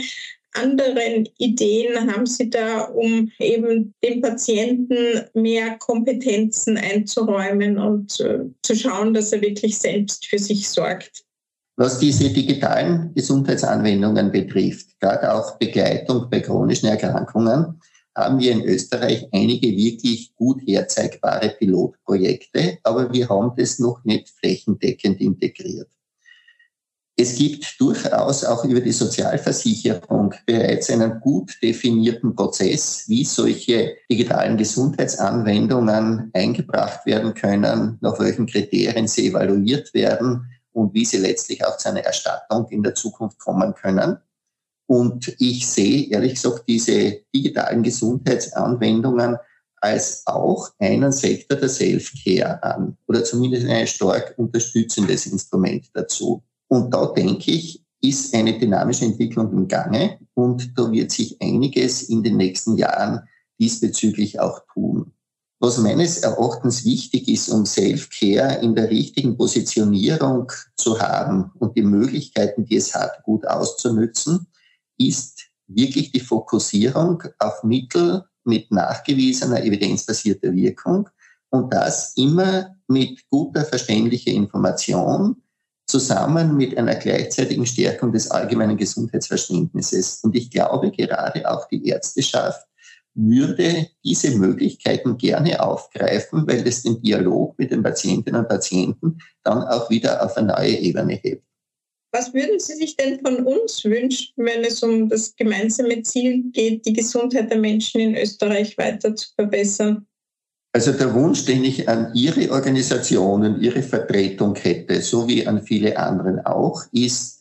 anderen 0.54 1.28
Ideen 1.38 2.12
haben 2.12 2.26
Sie 2.26 2.50
da, 2.50 2.82
um 2.82 3.30
eben 3.38 3.94
dem 4.04 4.20
Patienten 4.20 5.22
mehr 5.34 5.78
Kompetenzen 5.78 6.76
einzuräumen 6.76 7.78
und 7.78 8.20
äh, 8.20 8.40
zu 8.62 8.76
schauen, 8.76 9.14
dass 9.14 9.32
er 9.32 9.40
wirklich 9.40 9.78
selbst 9.78 10.26
für 10.26 10.38
sich 10.38 10.68
sorgt? 10.68 11.24
Was 11.76 11.98
diese 11.98 12.28
digitalen 12.28 13.14
Gesundheitsanwendungen 13.14 14.30
betrifft, 14.30 15.00
gerade 15.00 15.32
auch 15.32 15.56
Begleitung 15.58 16.28
bei 16.28 16.40
chronischen 16.40 16.90
Erkrankungen, 16.90 17.80
haben 18.14 18.38
wir 18.38 18.52
in 18.52 18.62
Österreich 18.62 19.26
einige 19.32 19.68
wirklich 19.68 20.34
gut 20.34 20.60
herzeigbare 20.66 21.50
Pilotprojekte, 21.58 22.78
aber 22.82 23.12
wir 23.12 23.28
haben 23.28 23.52
das 23.56 23.78
noch 23.78 24.04
nicht 24.04 24.28
flächendeckend 24.28 25.20
integriert. 25.20 25.88
Es 27.14 27.36
gibt 27.36 27.78
durchaus 27.78 28.42
auch 28.42 28.64
über 28.64 28.80
die 28.80 28.92
Sozialversicherung 28.92 30.34
bereits 30.46 30.90
einen 30.90 31.20
gut 31.20 31.52
definierten 31.62 32.34
Prozess, 32.34 33.04
wie 33.06 33.24
solche 33.24 33.96
digitalen 34.10 34.56
Gesundheitsanwendungen 34.56 36.30
eingebracht 36.32 37.04
werden 37.04 37.34
können, 37.34 37.98
nach 38.00 38.18
welchen 38.18 38.46
Kriterien 38.46 39.06
sie 39.06 39.28
evaluiert 39.28 39.92
werden 39.92 40.46
und 40.72 40.94
wie 40.94 41.04
sie 41.04 41.18
letztlich 41.18 41.64
auch 41.66 41.76
zu 41.76 41.90
einer 41.90 42.00
Erstattung 42.00 42.66
in 42.70 42.82
der 42.82 42.94
Zukunft 42.94 43.38
kommen 43.38 43.74
können. 43.74 44.16
Und 44.86 45.34
ich 45.38 45.66
sehe 45.66 46.08
ehrlich 46.10 46.34
gesagt 46.34 46.64
diese 46.68 47.20
digitalen 47.34 47.82
Gesundheitsanwendungen 47.82 49.36
als 49.80 50.22
auch 50.26 50.70
einen 50.78 51.12
Sektor 51.12 51.58
der 51.58 51.68
Self-Care 51.68 52.62
an 52.62 52.96
oder 53.08 53.24
zumindest 53.24 53.66
ein 53.66 53.86
stark 53.86 54.34
unterstützendes 54.36 55.26
Instrument 55.26 55.86
dazu. 55.92 56.42
Und 56.68 56.94
da 56.94 57.06
denke 57.06 57.50
ich, 57.50 57.82
ist 58.00 58.34
eine 58.34 58.58
dynamische 58.58 59.04
Entwicklung 59.04 59.52
im 59.52 59.68
Gange 59.68 60.18
und 60.34 60.76
da 60.76 60.90
wird 60.90 61.10
sich 61.10 61.40
einiges 61.40 62.02
in 62.02 62.22
den 62.22 62.36
nächsten 62.36 62.76
Jahren 62.76 63.20
diesbezüglich 63.60 64.40
auch 64.40 64.60
tun. 64.72 65.12
Was 65.60 65.78
meines 65.78 66.18
Erachtens 66.18 66.84
wichtig 66.84 67.28
ist, 67.28 67.48
um 67.48 67.64
Self-Care 67.66 68.60
in 68.62 68.74
der 68.74 68.90
richtigen 68.90 69.36
Positionierung 69.36 70.50
zu 70.76 70.98
haben 70.98 71.52
und 71.60 71.76
die 71.76 71.82
Möglichkeiten, 71.82 72.64
die 72.64 72.76
es 72.76 72.94
hat, 72.94 73.22
gut 73.22 73.46
auszunützen, 73.46 74.48
ist 75.08 75.48
wirklich 75.66 76.12
die 76.12 76.20
Fokussierung 76.20 77.22
auf 77.38 77.62
Mittel 77.62 78.24
mit 78.44 78.70
nachgewiesener 78.70 79.62
evidenzbasierter 79.62 80.52
Wirkung 80.54 81.08
und 81.50 81.72
das 81.72 82.16
immer 82.16 82.76
mit 82.88 83.28
guter 83.28 83.64
verständlicher 83.64 84.32
Information 84.32 85.36
zusammen 85.86 86.56
mit 86.56 86.76
einer 86.76 86.94
gleichzeitigen 86.94 87.66
Stärkung 87.66 88.12
des 88.12 88.30
allgemeinen 88.30 88.76
Gesundheitsverständnisses. 88.76 90.20
Und 90.22 90.34
ich 90.34 90.50
glaube, 90.50 90.90
gerade 90.90 91.48
auch 91.50 91.68
die 91.68 91.86
Ärzteschaft 91.86 92.66
würde 93.14 93.88
diese 94.02 94.38
Möglichkeiten 94.38 95.18
gerne 95.18 95.62
aufgreifen, 95.62 96.46
weil 96.46 96.66
es 96.66 96.82
den 96.82 97.02
Dialog 97.02 97.58
mit 97.58 97.70
den 97.70 97.82
Patientinnen 97.82 98.40
und 98.40 98.48
Patienten 98.48 99.18
dann 99.42 99.64
auch 99.64 99.90
wieder 99.90 100.24
auf 100.24 100.36
eine 100.36 100.54
neue 100.54 100.78
Ebene 100.78 101.14
hebt. 101.14 101.44
Was 102.14 102.34
würden 102.34 102.60
Sie 102.60 102.74
sich 102.74 102.94
denn 102.96 103.20
von 103.20 103.46
uns 103.46 103.82
wünschen, 103.84 104.34
wenn 104.36 104.62
es 104.64 104.82
um 104.82 105.08
das 105.08 105.34
gemeinsame 105.34 106.02
Ziel 106.02 106.44
geht, 106.52 106.84
die 106.84 106.92
Gesundheit 106.92 107.50
der 107.50 107.58
Menschen 107.58 108.02
in 108.02 108.16
Österreich 108.16 108.76
weiter 108.76 109.16
zu 109.16 109.28
verbessern? 109.34 110.06
Also 110.74 110.92
der 110.92 111.14
Wunsch, 111.14 111.46
den 111.46 111.64
ich 111.64 111.88
an 111.88 112.12
Ihre 112.14 112.50
Organisationen, 112.50 113.62
Ihre 113.62 113.82
Vertretung 113.82 114.54
hätte, 114.56 115.00
so 115.00 115.26
wie 115.26 115.46
an 115.46 115.62
viele 115.62 115.96
anderen 115.96 116.40
auch, 116.40 116.82
ist, 116.92 117.40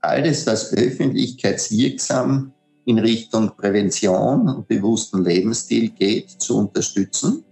alles, 0.00 0.46
was 0.46 0.72
öffentlichkeitswirksam 0.72 2.52
in 2.86 2.98
Richtung 2.98 3.52
Prävention 3.56 4.48
und 4.48 4.66
bewussten 4.66 5.24
Lebensstil 5.24 5.90
geht, 5.90 6.30
zu 6.30 6.58
unterstützen. 6.58 7.44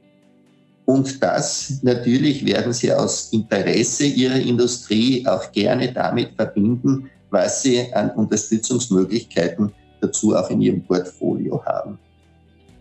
Und 0.86 1.22
das 1.22 1.80
natürlich 1.82 2.46
werden 2.46 2.72
Sie 2.72 2.92
aus 2.92 3.32
Interesse 3.32 4.06
Ihrer 4.06 4.36
Industrie 4.36 5.26
auch 5.26 5.50
gerne 5.52 5.92
damit 5.92 6.30
verbinden, 6.36 7.10
was 7.30 7.62
Sie 7.62 7.92
an 7.92 8.10
Unterstützungsmöglichkeiten 8.12 9.72
dazu 10.00 10.34
auch 10.36 10.48
in 10.48 10.60
Ihrem 10.60 10.82
Portfolio 10.84 11.62
haben. 11.64 11.98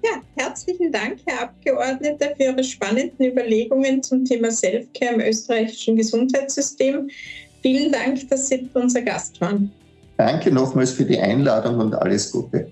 Ja, 0.03 0.21
herzlichen 0.35 0.91
Dank, 0.91 1.17
Herr 1.25 1.43
Abgeordneter, 1.43 2.35
für 2.35 2.43
Ihre 2.43 2.63
spannenden 2.63 3.25
Überlegungen 3.25 4.03
zum 4.03 4.23
Thema 4.23 4.51
Selfcare 4.51 5.15
im 5.15 5.21
österreichischen 5.21 5.95
Gesundheitssystem. 5.95 7.09
Vielen 7.63 7.91
Dank, 7.91 8.29
dass 8.29 8.49
Sie 8.49 8.69
unser 8.75 9.01
Gast 9.01 9.41
waren. 9.41 9.71
Danke 10.17 10.51
nochmals 10.51 10.91
für 10.91 11.05
die 11.05 11.17
Einladung 11.17 11.79
und 11.79 11.95
alles 11.95 12.31
Gute. 12.31 12.71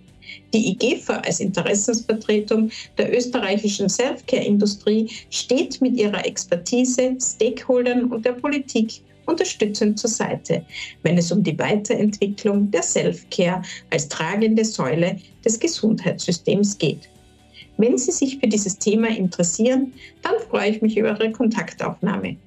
Die 0.53 0.69
IGEFA 0.69 1.17
als 1.17 1.39
Interessensvertretung 1.39 2.69
der 2.97 3.15
österreichischen 3.15 3.89
Selfcare-Industrie 3.89 5.09
steht 5.31 5.81
mit 5.81 5.95
ihrer 5.97 6.25
Expertise, 6.25 7.17
Stakeholdern 7.19 8.11
und 8.11 8.23
der 8.23 8.33
Politik 8.33 9.01
unterstützend 9.25 9.97
zur 9.97 10.09
Seite, 10.09 10.63
wenn 11.01 11.17
es 11.17 11.31
um 11.31 11.41
die 11.43 11.57
Weiterentwicklung 11.57 12.69
der 12.69 12.83
Selfcare 12.83 13.61
als 13.89 14.07
tragende 14.09 14.63
Säule 14.63 15.17
des 15.43 15.59
Gesundheitssystems 15.59 16.77
geht. 16.77 17.09
Wenn 17.77 17.97
Sie 17.97 18.11
sich 18.11 18.37
für 18.37 18.47
dieses 18.47 18.77
Thema 18.77 19.07
interessieren, 19.07 19.93
dann 20.21 20.35
freue 20.49 20.69
ich 20.69 20.81
mich 20.81 20.97
über 20.97 21.19
Ihre 21.19 21.31
Kontaktaufnahme. 21.31 22.37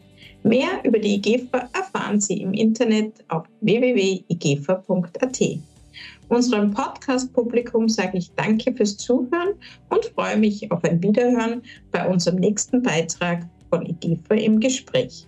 Mehr 0.45 0.81
über 0.85 1.01
die 1.01 1.16
IGEFA 1.16 1.69
erfahren 1.73 2.21
Sie 2.21 2.40
im 2.40 2.53
Internet 2.53 3.12
auf 3.29 3.47
www.igefa.at. 3.62 5.40
Unserem 6.29 6.73
Podcast-Publikum 6.73 7.89
sage 7.89 8.19
ich 8.19 8.33
Danke 8.35 8.73
fürs 8.73 8.97
Zuhören 8.97 9.55
und 9.91 10.05
freue 10.07 10.37
mich 10.37 10.71
auf 10.73 10.83
ein 10.85 11.03
Wiederhören 11.03 11.62
bei 11.93 12.07
unserem 12.07 12.37
nächsten 12.37 12.83
Beitrag 12.83 13.49
von 13.71 13.87
IGEFA 13.87 14.35
im 14.35 14.59
Gespräch. 14.59 15.27